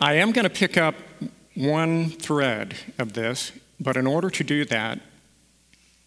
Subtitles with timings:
[0.00, 0.94] I am going to pick up
[1.54, 5.00] one thread of this, but in order to do that,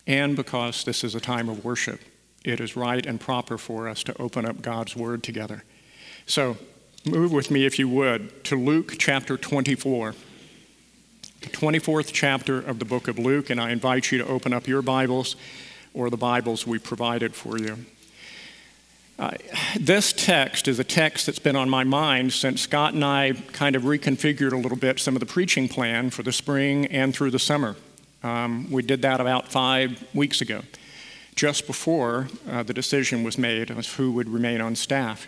[0.05, 1.99] and because this is a time of worship,
[2.45, 5.63] it is right and proper for us to open up God's Word together.
[6.27, 6.57] So,
[7.03, 10.13] move with me, if you would, to Luke chapter 24,
[11.41, 14.67] the 24th chapter of the book of Luke, and I invite you to open up
[14.67, 15.35] your Bibles
[15.95, 17.85] or the Bibles we provided for you.
[19.19, 19.31] Uh,
[19.77, 23.75] this text is a text that's been on my mind since Scott and I kind
[23.75, 27.31] of reconfigured a little bit some of the preaching plan for the spring and through
[27.31, 27.75] the summer.
[28.23, 30.61] Um, we did that about five weeks ago,
[31.35, 35.27] just before uh, the decision was made as who would remain on staff.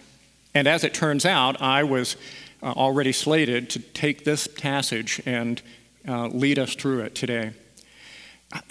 [0.54, 2.16] And as it turns out, I was
[2.64, 5.62] uh, already slated to take this passage and
[6.08, 7.52] uh, lead us through it today.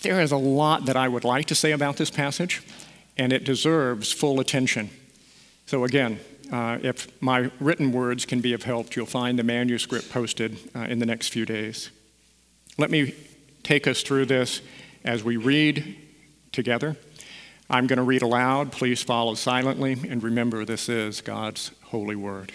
[0.00, 2.62] There is a lot that I would like to say about this passage,
[3.18, 4.88] and it deserves full attention.
[5.70, 6.18] So, again,
[6.50, 10.80] uh, if my written words can be of help, you'll find the manuscript posted uh,
[10.80, 11.92] in the next few days.
[12.76, 13.14] Let me
[13.62, 14.62] take us through this
[15.04, 15.96] as we read
[16.50, 16.96] together.
[17.70, 18.72] I'm going to read aloud.
[18.72, 22.50] Please follow silently, and remember this is God's holy word.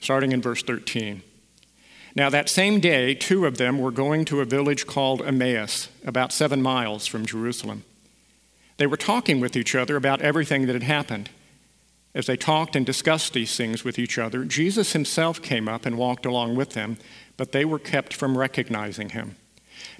[0.00, 1.22] Starting in verse 13.
[2.16, 6.32] Now, that same day, two of them were going to a village called Emmaus, about
[6.32, 7.84] seven miles from Jerusalem.
[8.78, 11.28] They were talking with each other about everything that had happened.
[12.14, 15.96] As they talked and discussed these things with each other, Jesus himself came up and
[15.96, 16.98] walked along with them,
[17.36, 19.36] but they were kept from recognizing him.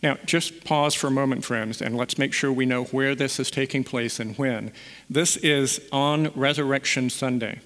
[0.03, 3.41] Now, just pause for a moment, friends, and let's make sure we know where this
[3.41, 4.73] is taking place and when.
[5.09, 7.61] This is on Resurrection Sunday.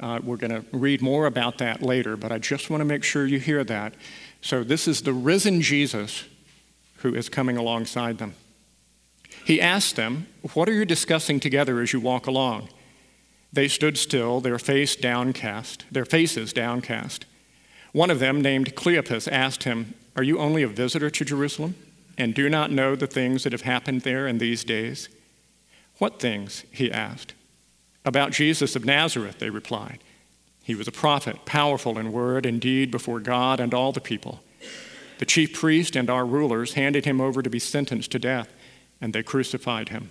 [0.00, 3.04] Uh, we're going to read more about that later, but I just want to make
[3.04, 3.94] sure you hear that.
[4.40, 6.24] So, this is the risen Jesus
[6.98, 8.34] who is coming alongside them.
[9.44, 12.68] He asked them, What are you discussing together as you walk along?
[13.52, 17.24] They stood still, their face downcast, their faces downcast.
[17.92, 21.74] One of them, named Cleopas, asked him, Are you only a visitor to Jerusalem
[22.18, 25.08] and do not know the things that have happened there in these days?
[25.98, 26.64] What things?
[26.70, 27.34] he asked.
[28.04, 30.00] About Jesus of Nazareth, they replied.
[30.62, 34.40] He was a prophet, powerful in word and deed before God and all the people.
[35.18, 38.52] The chief priest and our rulers handed him over to be sentenced to death,
[39.00, 40.10] and they crucified him.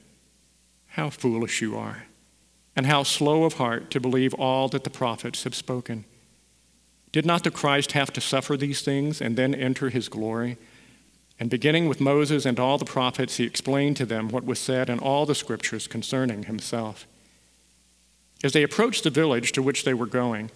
[0.91, 2.05] how foolish you are,
[2.75, 6.05] and how slow of heart to believe all that the prophets have spoken.
[7.11, 10.57] Did not the Christ have to suffer these things and then enter his glory?
[11.39, 14.89] And beginning with Moses and all the prophets, he explained to them what was said
[14.89, 17.07] in all the scriptures concerning himself.
[18.43, 20.51] As they approached the village to which they were going,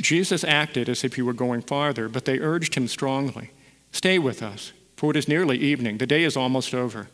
[0.00, 3.50] Jesus acted as if he were going farther, but they urged him strongly
[3.92, 5.98] Stay with us, for it is nearly evening.
[5.98, 7.08] The day is almost over.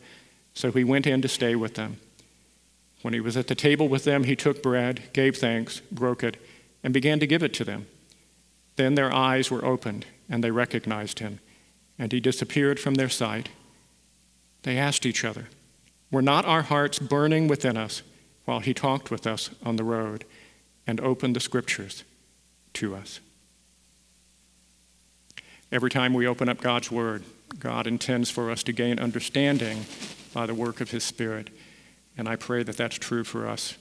[0.53, 1.99] So he went in to stay with them.
[3.01, 6.37] When he was at the table with them, he took bread, gave thanks, broke it,
[6.83, 7.87] and began to give it to them.
[8.75, 11.39] Then their eyes were opened, and they recognized him,
[11.97, 13.49] and he disappeared from their sight.
[14.63, 15.47] They asked each other,
[16.11, 18.01] Were not our hearts burning within us
[18.45, 20.25] while he talked with us on the road
[20.85, 22.03] and opened the scriptures
[22.73, 23.19] to us?
[25.71, 27.23] Every time we open up God's word,
[27.59, 29.85] God intends for us to gain understanding
[30.33, 31.49] by the work of his Spirit.
[32.17, 33.75] And I pray that that's true for us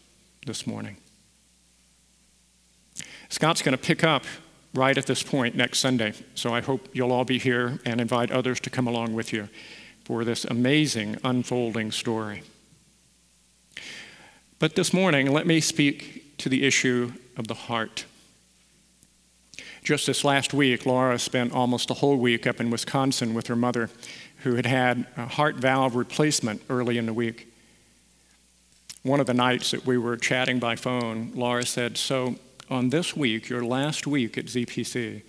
[0.47, 0.98] this morning.
[3.28, 4.24] Scott's going to pick up
[4.74, 6.12] right at this point next Sunday.
[6.34, 9.48] So I hope you'll all be here and invite others to come along with you
[10.04, 12.42] for this amazing unfolding story.
[14.58, 18.04] But this morning, let me speak to the issue of the heart.
[19.82, 23.56] Just this last week, Laura spent almost a whole week up in Wisconsin with her
[23.56, 23.91] mother,
[24.39, 27.48] who had had a heart valve replacement early in the week
[29.06, 32.36] one of the nights that we were chatting by phone, Laura said, So,
[32.68, 35.22] on this week, your last week at ZPC,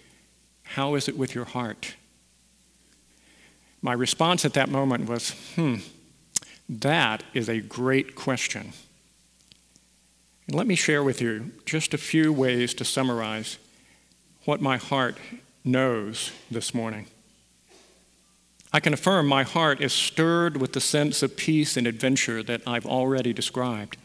[0.64, 1.96] how is it with your heart?
[3.82, 5.76] My response at that moment was, Hmm,
[6.68, 8.74] that is a great question.
[10.48, 13.58] And let me share with you just a few ways to summarize
[14.46, 15.18] what my heart
[15.64, 17.08] knows this morning.
[18.74, 22.62] I can affirm my heart is stirred with the sense of peace and adventure that
[22.68, 23.98] I've already described.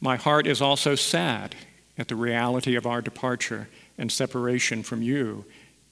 [0.00, 1.56] My heart is also sad
[1.98, 3.68] at the reality of our departure
[3.98, 5.44] and separation from you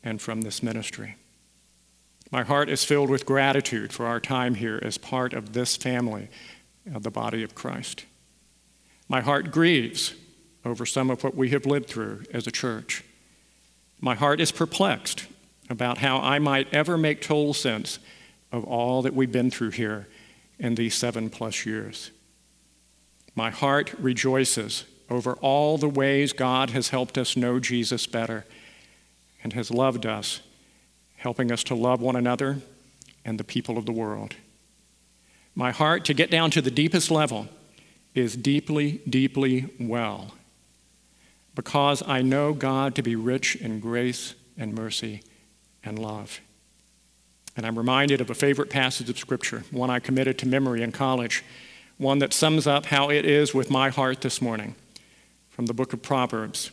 [0.02, 1.16] and from this ministry.
[2.30, 6.28] My heart is filled with gratitude for our time here as part of this family
[6.94, 8.06] of the body of Christ.
[9.08, 10.14] My heart grieves
[10.64, 13.04] over some of what we have lived through as a church.
[14.00, 15.26] My heart is perplexed
[15.70, 17.98] about how I might ever make total sense
[18.50, 20.08] of all that we've been through here
[20.58, 22.10] in these seven plus years.
[23.34, 28.44] My heart rejoices over all the ways God has helped us know Jesus better
[29.42, 30.40] and has loved us,
[31.16, 32.58] helping us to love one another
[33.24, 34.36] and the people of the world.
[35.54, 37.48] My heart, to get down to the deepest level,
[38.14, 40.34] is deeply, deeply well
[41.54, 45.22] because I know God to be rich in grace and mercy
[45.84, 46.40] and love.
[47.56, 50.92] And I'm reminded of a favorite passage of Scripture, one I committed to memory in
[50.92, 51.44] college,
[51.98, 54.74] one that sums up how it is with my heart this morning
[55.50, 56.70] from the book of Proverbs.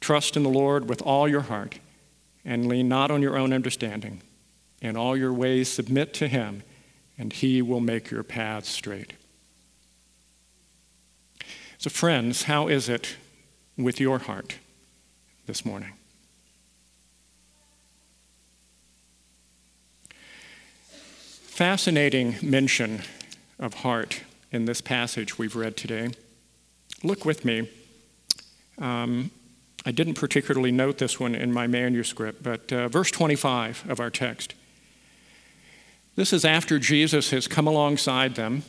[0.00, 1.78] Trust in the Lord with all your heart
[2.44, 4.22] and lean not on your own understanding.
[4.80, 6.62] In all your ways, submit to Him,
[7.18, 9.14] and He will make your paths straight.
[11.78, 13.16] So, friends, how is it
[13.76, 14.56] with your heart
[15.46, 15.92] this morning?
[21.56, 23.00] Fascinating mention
[23.58, 24.20] of heart
[24.52, 26.10] in this passage we've read today.
[27.02, 27.70] Look with me.
[28.76, 29.30] Um,
[29.86, 34.10] I didn't particularly note this one in my manuscript, but uh, verse 25 of our
[34.10, 34.52] text.
[36.14, 38.62] This is after Jesus has come alongside them.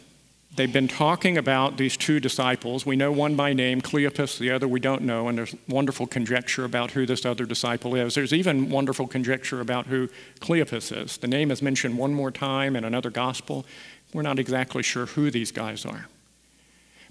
[0.56, 2.86] They've been talking about these two disciples.
[2.86, 6.66] We know one by name, Cleopas, the other we don't know, and there's wonderful conjecture
[6.66, 8.16] about who this other disciple is.
[8.16, 10.10] There's even wonderful conjecture about who
[10.40, 11.18] Cleopas is.
[11.18, 13.66] The name is mentioned one more time in another gospel.
[14.14, 16.08] We're not exactly sure who these guys are.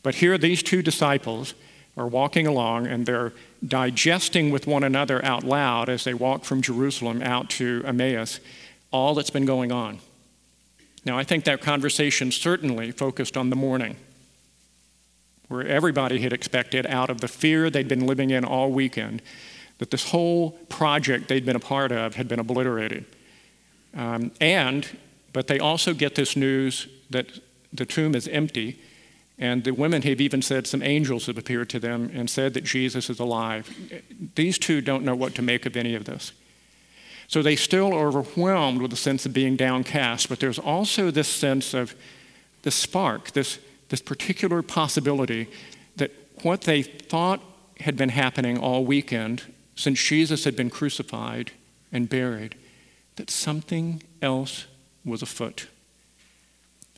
[0.03, 1.55] But here, these two disciples
[1.97, 3.33] are walking along and they're
[3.67, 8.41] digesting with one another out loud as they walk from Jerusalem out to Emmaus
[8.93, 9.99] all that's been going on.
[11.07, 13.97] Now, I think that conversation certainly focused on the morning,
[15.47, 19.23] where everybody had expected, out of the fear they'd been living in all weekend,
[19.79, 23.05] that this whole project they'd been a part of had been obliterated.
[23.95, 24.99] Um, and,
[25.33, 27.39] but they also get this news that
[27.73, 28.81] the tomb is empty
[29.39, 32.65] and the women have even said some angels have appeared to them and said that
[32.65, 33.71] Jesus is alive.
[34.35, 36.33] These two don't know what to make of any of this.
[37.29, 41.29] So they still are overwhelmed with a sense of being downcast, but there's also this
[41.29, 41.95] sense of
[42.63, 43.59] the spark, this,
[43.89, 45.49] this particular possibility
[45.97, 46.13] that
[46.43, 47.41] what they thought
[47.81, 49.43] had been happening all weekend
[49.75, 51.53] since Jesus had been crucified
[51.93, 52.55] and buried,
[53.17, 54.67] that something else
[55.05, 55.69] was afoot.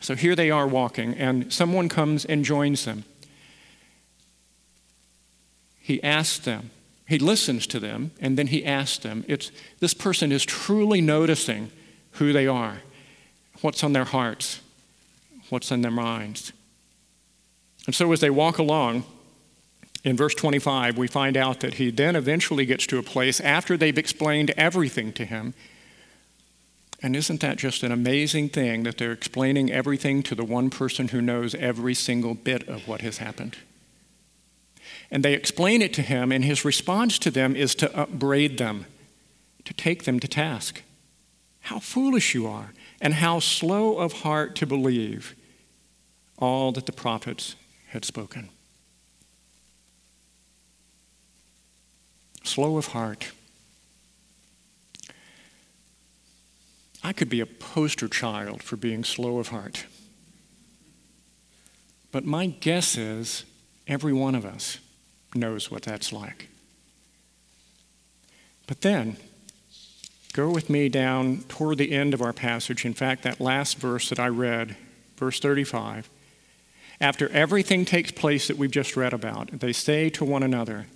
[0.00, 3.04] So here they are walking, and someone comes and joins them.
[5.80, 6.70] He asks them,
[7.08, 9.24] he listens to them, and then he asks them.
[9.28, 9.50] It's,
[9.80, 11.70] this person is truly noticing
[12.12, 12.82] who they are,
[13.60, 14.60] what's on their hearts,
[15.48, 16.52] what's in their minds.
[17.86, 19.04] And so as they walk along,
[20.04, 23.76] in verse 25, we find out that he then eventually gets to a place after
[23.76, 25.54] they've explained everything to him
[27.00, 31.08] and isn't that just an amazing thing that they're explaining everything to the one person
[31.08, 33.56] who knows every single bit of what has happened?
[35.10, 38.86] And they explain it to him, and his response to them is to upbraid them,
[39.64, 40.82] to take them to task.
[41.60, 45.34] How foolish you are, and how slow of heart to believe
[46.38, 47.56] all that the prophets
[47.88, 48.48] had spoken.
[52.44, 53.32] Slow of heart.
[57.02, 59.86] I could be a poster child for being slow of heart.
[62.10, 63.44] But my guess is
[63.88, 64.78] every one of us
[65.34, 66.48] knows what that's like.
[68.66, 69.16] But then,
[70.34, 72.84] go with me down toward the end of our passage.
[72.84, 74.76] In fact, that last verse that I read,
[75.16, 76.08] verse 35.
[77.00, 80.86] After everything takes place that we've just read about, they say to one another,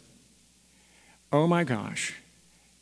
[1.32, 2.14] Oh my gosh,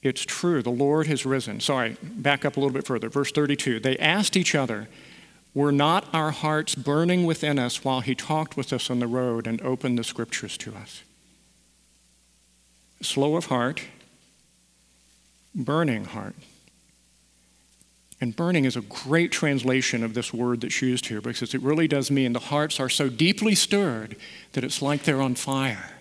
[0.02, 1.60] it's true, the Lord has risen.
[1.60, 3.08] Sorry, back up a little bit further.
[3.08, 3.80] Verse 32.
[3.80, 4.88] They asked each other,
[5.54, 9.46] Were not our hearts burning within us while he talked with us on the road
[9.46, 11.02] and opened the scriptures to us?
[13.02, 13.82] Slow of heart,
[15.54, 16.36] burning heart.
[18.20, 21.88] And burning is a great translation of this word that's used here because it really
[21.88, 24.14] does mean the hearts are so deeply stirred
[24.52, 25.92] that it's like they're on fire.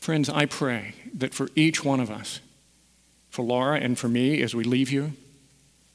[0.00, 2.40] Friends, I pray that for each one of us,
[3.28, 5.12] for Laura and for me as we leave you,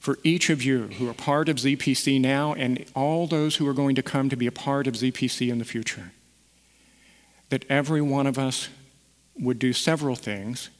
[0.02, 3.74] for each of you who are part of ZPC now and all those who are
[3.74, 6.12] going to come to be a part of ZPC in the future,
[7.50, 8.70] that every one of us
[9.40, 10.72] would do several things.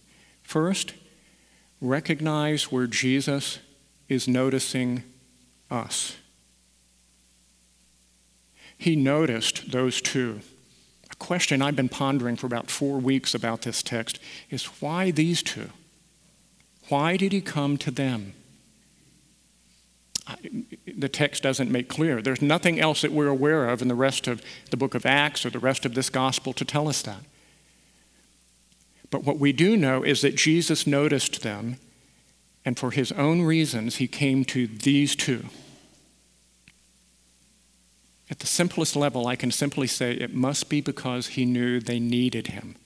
[0.42, 0.96] First,
[1.80, 3.60] recognize where Jesus
[4.10, 5.04] is noticing
[5.70, 6.18] us.
[8.76, 10.40] He noticed those two.
[11.12, 14.18] A question I've been pondering for about four weeks about this text
[14.50, 15.70] is why these two?
[16.90, 18.34] Why did he come to them?
[20.98, 22.22] The text doesn't make clear.
[22.22, 25.46] There's nothing else that we're aware of in the rest of the book of Acts
[25.46, 27.24] or the rest of this gospel to tell us that.
[29.10, 31.78] But what we do know is that Jesus noticed them,
[32.64, 35.46] and for his own reasons, he came to these two.
[38.30, 42.00] At the simplest level, I can simply say it must be because he knew they
[42.00, 42.78] needed him.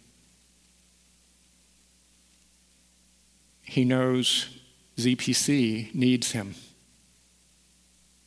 [3.62, 4.50] He knows
[4.98, 6.56] ZPC needs him.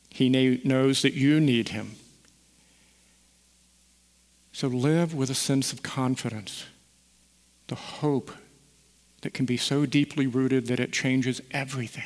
[0.09, 0.29] He
[0.63, 1.95] knows that you need him.
[4.51, 6.65] So live with a sense of confidence,
[7.67, 8.31] the hope
[9.21, 12.03] that can be so deeply rooted that it changes everything.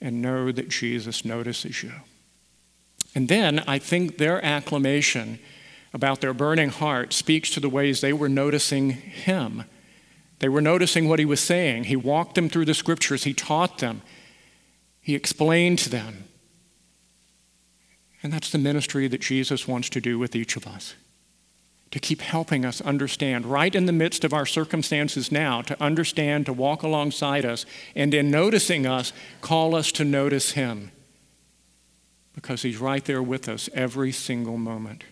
[0.00, 1.92] And know that Jesus notices you.
[3.14, 5.38] And then I think their acclamation
[5.94, 9.64] about their burning heart speaks to the ways they were noticing him.
[10.38, 11.84] They were noticing what he was saying.
[11.84, 14.02] He walked them through the scriptures, he taught them,
[15.00, 16.24] he explained to them.
[18.22, 20.94] And that's the ministry that Jesus wants to do with each of us
[21.92, 26.46] to keep helping us understand, right in the midst of our circumstances now, to understand,
[26.46, 29.12] to walk alongside us, and in noticing us,
[29.42, 30.90] call us to notice Him
[32.34, 35.04] because He's right there with us every single moment.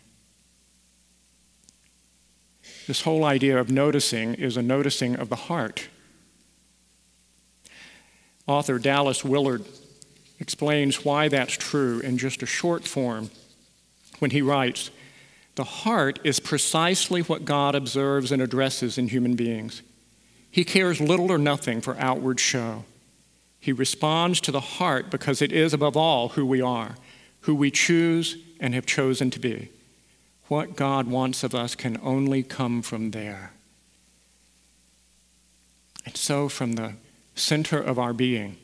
[2.87, 5.89] This whole idea of noticing is a noticing of the heart.
[8.47, 9.67] Author Dallas Willard
[10.41, 13.31] explains why that's true in just a short form
[14.19, 14.91] when he writes
[15.55, 19.83] The heart is precisely what God observes and addresses in human beings.
[20.51, 22.85] He cares little or nothing for outward show.
[23.61, 26.97] He responds to the heart because it is, above all, who we are
[27.43, 29.71] who we choose and have chosen to be.
[30.49, 33.53] What God wants of us can only come from there.
[36.05, 36.95] And so, from the
[37.35, 38.57] center of our being,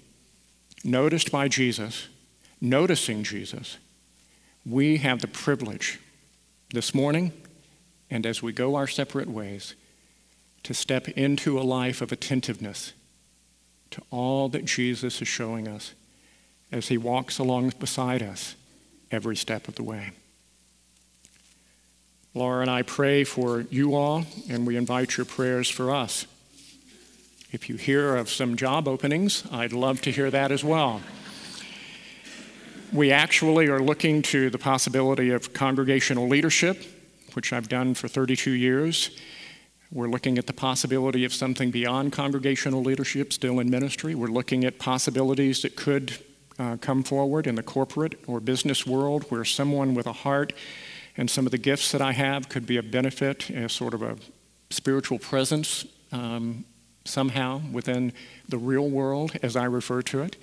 [0.86, 2.08] noticed by Jesus,
[2.60, 3.78] noticing Jesus,
[4.64, 6.00] we have the privilege
[6.72, 7.32] this morning
[8.10, 9.74] and as we go our separate ways
[10.62, 12.92] to step into a life of attentiveness
[13.90, 15.94] to all that Jesus is showing us
[16.72, 18.56] as he walks along beside us
[19.10, 20.10] every step of the way.
[22.34, 26.26] Laura and I pray for you all, and we invite your prayers for us.
[27.52, 31.00] If you hear of some job openings, I'd love to hear that as well.
[32.92, 36.82] We actually are looking to the possibility of congregational leadership,
[37.34, 39.16] which I've done for 32 years.
[39.92, 44.16] We're looking at the possibility of something beyond congregational leadership, still in ministry.
[44.16, 46.18] We're looking at possibilities that could
[46.58, 50.52] uh, come forward in the corporate or business world where someone with a heart
[51.16, 54.02] and some of the gifts that I have could be a benefit as sort of
[54.02, 54.16] a
[54.70, 56.64] spiritual presence um,
[57.06, 58.12] somehow within
[58.48, 60.36] the real world, as I refer to it.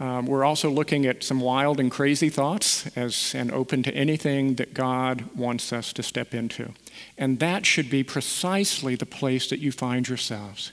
[0.00, 4.54] Um, we're also looking at some wild and crazy thoughts as and open to anything
[4.54, 6.72] that God wants us to step into.
[7.16, 10.72] And that should be precisely the place that you find yourselves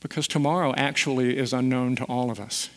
[0.00, 2.70] because tomorrow actually is unknown to all of us.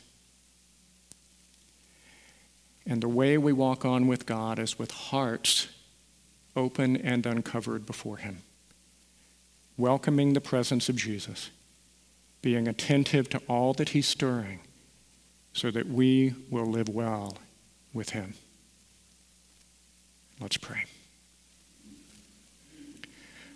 [2.88, 5.68] And the way we walk on with God is with hearts
[6.56, 8.40] open and uncovered before Him,
[9.80, 11.50] welcoming the presence of Jesus,
[12.42, 14.60] being attentive to all that He's stirring,
[15.54, 17.38] so that we will live well
[17.94, 18.34] with Him.
[20.40, 20.84] Let's pray.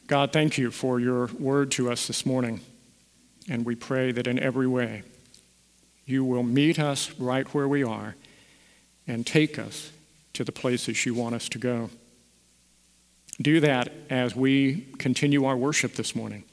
[0.08, 2.62] God, thank you for your word to us this morning.
[3.50, 5.04] And we pray that in every way
[6.06, 8.16] you will meet us right where we are
[9.08, 9.92] and take us
[10.34, 11.90] to the places you want us to go.
[13.42, 16.44] Do that as we continue our worship this morning.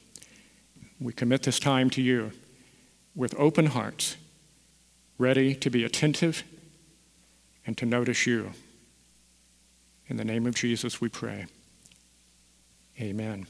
[0.99, 2.33] We commit this time to you
[3.15, 4.17] with open hearts,
[5.19, 6.43] ready to be attentive
[7.67, 8.53] and to notice you.
[10.09, 11.47] In the name of Jesus, we pray.
[12.99, 13.47] Amen.